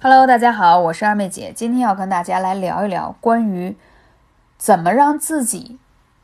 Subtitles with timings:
[0.00, 3.76] Hello，大家好，我是二妹姐，今天要跟大家来聊一聊关于
[4.56, 5.76] 怎么让自己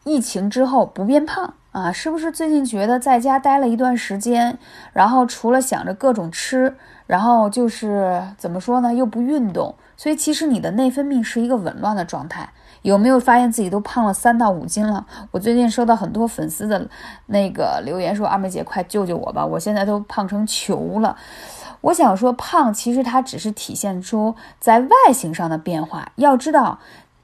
[0.04, 1.91] 疫情之后不变胖啊？
[1.91, 4.57] 是不是最近觉得在家待了一段时间，
[4.92, 6.76] 然后除了想着各种吃，
[7.08, 12.48] 然后就是怎么说呢，又不运动，所以其实你的内分泌是一个紊乱的状态。
[12.82, 15.06] 有没有发现自己都胖了三到五斤了？
[15.30, 16.86] 我最近收到很多粉丝的
[17.27, 19.45] 那个留言说：“二妹姐，快救救我吧！
[19.45, 21.16] 我现在都胖成球了。”
[21.84, 26.11] 我想说，胖其实它只是体现出在外形上的变化。
[26.16, 26.79] 要知道，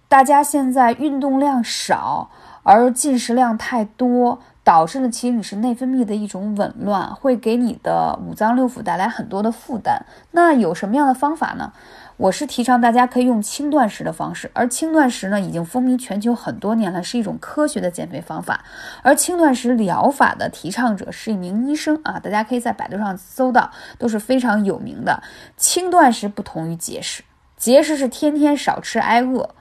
[0.06, 2.28] 大家现在运动量少，
[2.62, 10.05] 而进食量太多，导致了其实你是内分泌的一种紊乱，会给你的五脏六腑带来很多的负担。
[10.32, 11.73] 那有什么样的方法呢？
[12.16, 18.62] 我是提倡大家可以用轻断食的方式，而轻断食呢已经风靡全球很多年了，是一种科学的减肥方法。
[19.02, 25.23] 而轻断食疗法的提倡者是一名医生啊，大家可以在百度上搜到，都是非常有名的。
[25.56, 27.23] 轻断食不同于节食，
[27.56, 29.54] 节食是天天少吃挨饿，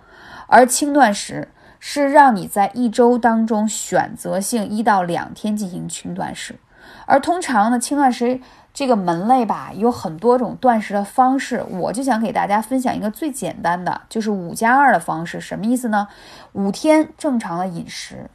[0.48, 1.48] 而轻断食
[1.80, 6.60] 是让你在一周当中选择性一到两天进行轻断食。
[7.06, 8.40] 而通常呢，轻断食。
[8.72, 15.42] 这个门类吧，有很多种断食的方式，我就想给大家分享一个最简单的，就是五加二的方式。
[15.42, 16.08] 什么意思呢？
[16.54, 18.30] 五天正常的饮食，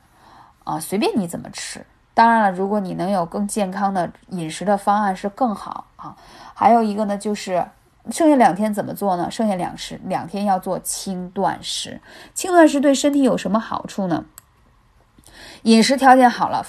[0.65, 1.87] 啊，随便你怎么吃。
[2.13, 6.15] 当然了，如果你能有更健康的饮食的方案是更好啊。
[6.53, 7.65] 还有一个呢，就是
[8.11, 9.31] 剩下两天怎么做呢？
[9.31, 12.01] 剩下两食两天要做轻断食。
[12.35, 14.25] 轻断食对身体有什么好处呢？
[15.63, 16.67] 饮食条件好了，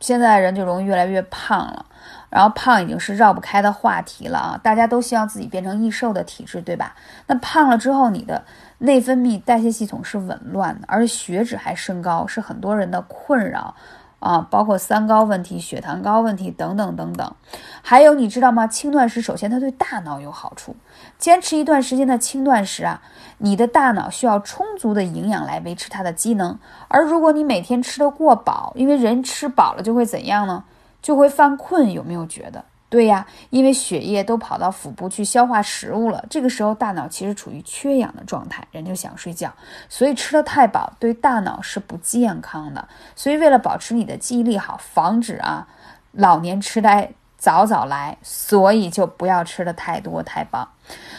[0.00, 1.86] 现在人就容易越来越胖了。
[2.28, 4.60] 然后胖已经是绕不开的话题了啊！
[4.62, 6.96] 大家都希望自己变成易瘦的体质，对吧？
[7.26, 8.42] 那胖了之后，你的
[8.78, 13.74] 内分泌代谢系统是紊乱的，而血脂还升高，是很多人的困扰
[14.22, 14.46] 啊！
[14.48, 17.34] 包括三高问题、血糖高问题等等等等。
[17.82, 18.66] 还有你知道吗？
[18.66, 20.76] 轻断食首先它对大脑有好处，
[21.18, 23.02] 坚持一段时间的轻断食啊，
[23.38, 26.58] 你的大脑需要充足的营养来维持它的机能。
[26.86, 30.64] 而如果你每天吃得过饱，因为人吃饱了就会怎样呢？
[31.02, 32.64] 就会犯困，有没有觉得？
[32.92, 39.50] 对呀，因为血液都跑到腹部去消化食物了，这个时候大脑其实处于缺氧的状态，人就想睡觉，
[39.88, 42.86] 所以吃的太饱对大脑是不健康的。
[43.16, 45.66] 所以为了保持你的记忆力好，防止啊
[46.12, 47.10] 老年痴呆
[47.42, 50.68] 早早来，所以就不要吃的太多太饱。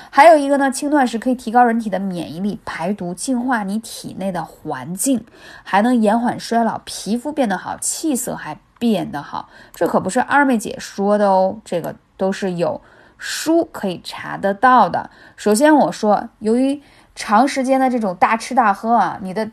[0.10, 5.26] 还有一个呢，轻断食可以提高人体的免疫力，排毒，净化你体内的环境，
[5.64, 8.58] 还能延缓衰老，皮肤变得好，气色还。
[8.80, 12.82] 变得好，这可不是二妹姐说的哦，这个都是有
[13.18, 15.10] 书可以查得到的。
[15.38, 16.82] 首先我说，由于
[17.16, 19.50] 长时间的这种大吃大喝啊，你的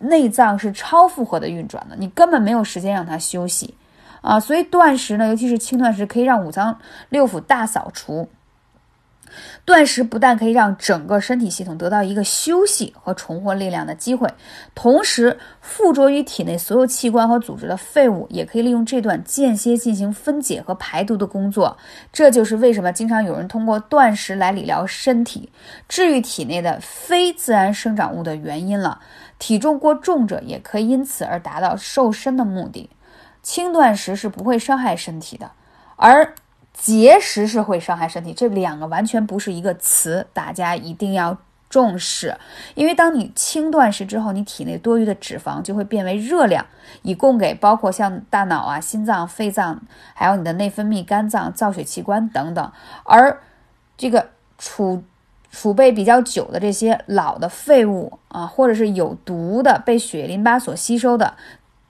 [0.00, 3.74] 内脏是超负荷的运转的，你根本没有时间让它休息
[4.20, 8.28] 啊，所以断食呢，尤其是轻断食，可以让五脏六腑大扫除。
[9.66, 14.26] 断食不但可以让整个身体系统得到一个休息和重获力量的机会，
[14.74, 21.76] 同时附着于体内所有器官和组织的废物也可以利用这段间歇进行分解和排毒的工作。
[22.10, 25.52] 这就是为什么经常有人通过断食来理疗身体、
[25.88, 28.98] 治愈体内的非自然生长物的原因了。
[29.38, 32.88] 体重过重者也可以因此而达到瘦身的目的。
[33.48, 35.50] 轻断食是不会伤害身体的，
[35.96, 36.34] 而。
[36.74, 41.36] 节食是会伤害身体，这两个完全不是一个词，大家一定要
[41.68, 42.36] 重视。
[42.76, 46.64] 因为当你轻断食之后，你体内多余的脂肪就会变为热量，
[47.02, 49.82] 以供给包括像大脑啊、心脏、肺脏，
[50.14, 52.70] 还有你的内分泌、肝脏、造血器官等等。
[53.02, 53.40] 而
[53.96, 55.02] 这个储
[55.50, 61.34] 储备比较久的这些老的废物啊，或者是有毒的被血淋巴所吸收的。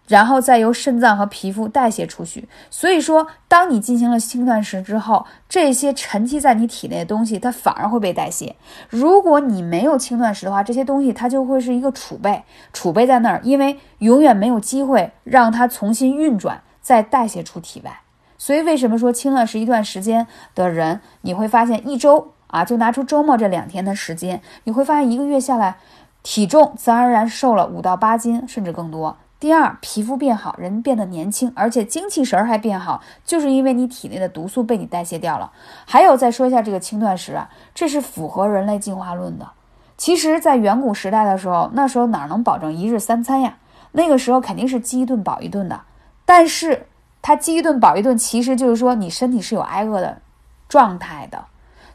[0.09, 2.49] 然后再由肾脏和皮肤代谢出去。
[2.71, 8.57] 所以说，当你进行了轻断食之后，这些沉积在你体内的东西，它反而会被代谢。
[8.89, 12.43] 如果你没有轻断食的话，这些东西它就会是一个储备，
[12.73, 18.01] 储备在那儿，因为永远没有机会让它重新运转，再代谢出体外。
[18.39, 25.77] 所以，为什么说轻断食一段时间的人，你会发现一周啊，就拿出周末这两天的时间，你会发现一个月下来，
[26.23, 29.17] 体重自然而然瘦了五到八斤，甚至更多。
[29.41, 35.53] 第二，皮肤变好，人变得年轻，而且精气神儿还变好，就是因为你体内的毒素被你代谢掉了。
[35.87, 39.49] 还有，再说一下这个轻断食啊，这是符合人类进化论的。
[39.97, 43.59] 其实，在远古时代的时候，那时候哪能保证一日三餐呀？
[43.93, 45.83] 那个时候肯定是饥一顿饱一顿的。
[46.25, 46.89] 但是，
[47.23, 50.21] 它饥一顿饱一顿，其实就是说你身体是有挨饿的
[50.69, 51.45] 状态的。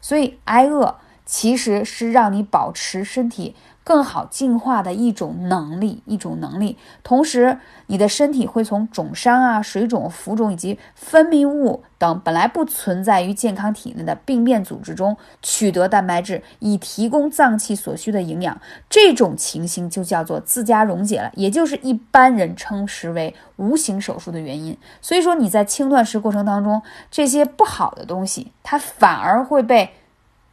[0.00, 0.96] 所以，挨饿
[1.26, 3.54] 其实是让你保持身体
[3.84, 6.78] 更好进化的一种能力，一种能力。
[7.02, 18.58] 同时，你的身体会从肿伤啊、水肿、浮肿以及分泌物等本来不存在于健康体内的病变组织中取得蛋白质，以提供脏器所需的营养。
[18.88, 24.74] 这种情形就叫做自家溶解了，也就是一般人称实为无形手术的原因。
[25.02, 26.80] 所以说，你在轻断食过程当中，
[27.10, 29.90] 这些不好的东西，它反而会被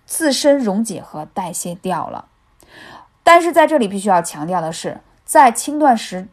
[0.06, 2.26] 自身溶解和代谢掉了。
[3.34, 6.28] 但是在这里必须要强调的是，在轻断食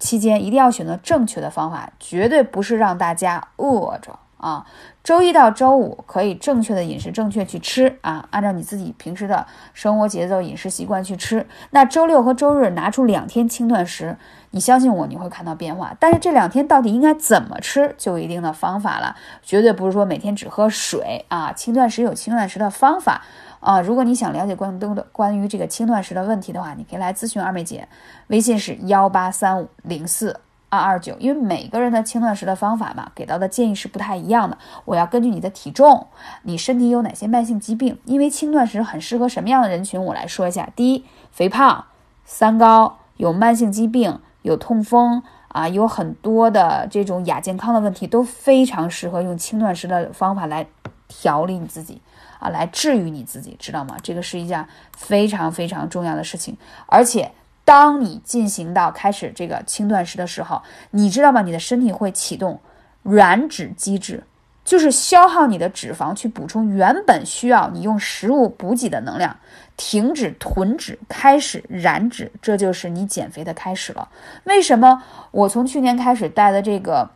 [0.00, 4.66] 期间一定要选择正确的方法，绝对不是让大家饿着啊。
[5.04, 11.44] 周一到周五可以正确的饮食正确去吃啊，按照你自己平时的生活节奏、饮食习惯去吃。
[11.70, 14.16] 那周六和周日拿出两天轻断食，
[14.52, 15.92] 你相信我，你会看到变化。
[15.98, 21.52] 但是这两天到底应该怎么吃，就有一定的方法了，绝对不是说每天只喝水啊。
[21.52, 23.22] 轻断食有轻断食的方法。
[23.58, 27.88] 啊，如果你想了解更多的关于这个轻断食的问题的话，你可以来咨询二妹姐，
[28.28, 30.40] 微信是幺八三五零四
[30.76, 31.14] 二二九。
[31.18, 34.56] 因为每个人的轻断食的方法嘛，给到的建议是不太一样的。
[34.86, 36.06] 我要根据你的体重，
[36.44, 40.68] 你身体有哪些慢性疾病，因为轻断食很适合什么样的人群，我来说一下。
[40.74, 41.84] 第一，肥胖、
[42.24, 50.66] 三高、有慢性疾病、有痛风啊，有很多的这种亚健康的问题，都非常适合用轻断食的方法来
[51.06, 52.00] 调理你自己。
[52.38, 53.94] 啊，来治愈你自己，知道吗？
[54.02, 54.66] 这个是一件
[54.96, 56.56] 非常非常重要的事情。
[56.86, 57.30] 而且，
[57.64, 61.42] 当你进行到开始这个轻断食的时候，你知道吗？
[61.42, 62.60] 你的身体会启动
[63.02, 64.24] 燃脂机制，
[64.64, 69.36] 就是消耗你的脂肪去补充原本需要你用食物补给的能量，
[69.76, 74.08] 停止囤脂，开始燃脂，这就是你减肥的开始了。
[74.44, 77.10] 为什么我从去年开始带的这个？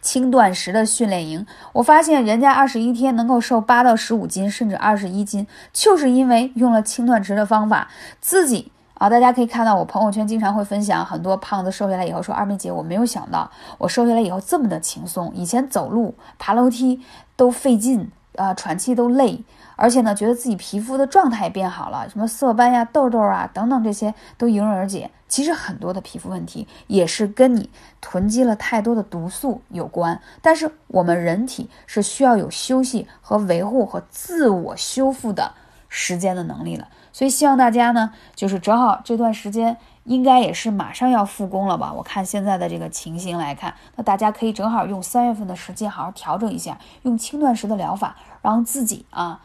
[0.00, 7.88] 轻断食的训练营，我发现人家二十一天能够瘦八到十五斤，甚至二十一斤，就是因为用了轻断食的方法。
[8.20, 17.00] 自己啊，大家可以看到我朋友圈经常会分享很多胖子瘦下来以后说：“二妹姐，我没有想到我瘦下来以后这么的轻松，以前走路、爬楼梯
[17.34, 19.42] 都费劲啊，喘气都累。”
[19.74, 25.10] 而且呢，觉得自己皮肤的状态变好了，什么色斑呀、痘痘啊等等，这些都迎刃而解。
[25.26, 27.70] 其实很多的皮肤问题也是跟你
[28.02, 30.20] 囤积了太多的毒素有关。
[30.42, 35.54] 但是我们人体是需要有休息和维护和自我修复的
[35.90, 36.88] 时间的能力了。
[37.12, 41.92] 所以希望大家呢，就是正好这段时间应该也是马上要复工了吧？
[41.92, 49.40] 我看现在的这个情形来看，那大家可以正好用三月份的时间好好调整一下，用轻断食的疗法，让自己啊。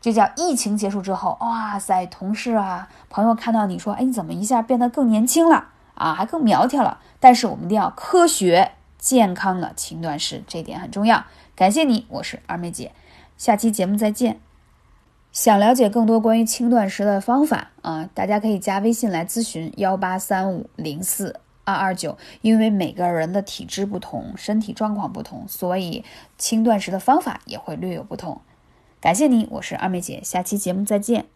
[0.00, 6.98] 这叫疫情结束之后，哇塞，同事啊、朋友看到你说，哎，你怎么一下变得更年轻了啊，还更苗条了？
[7.20, 11.24] 但是我们一定要科学健康的轻断食，这点很重要。
[11.54, 12.92] 感谢你，我是二妹姐，
[13.36, 14.40] 下期节目再见。
[15.34, 22.16] 想了解更多关于轻断食的方法啊，大家可以加微信来咨询幺八三五零四二二九。
[22.40, 26.04] 因为每个人的体质不同，身体状况不同，所以
[26.38, 28.40] 轻断食的方法也会略有不同。
[29.00, 31.26] 感谢你，我是二妹姐，下期节目再见。